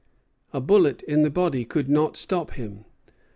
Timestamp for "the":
1.21-1.29